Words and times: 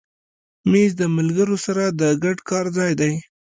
مېز 0.71 0.91
د 1.01 1.01
ملګرو 1.17 1.57
سره 1.65 1.83
د 1.99 2.01
ګډ 2.23 2.37
کار 2.49 2.65
ځای 2.77 2.91
دی. 3.01 3.13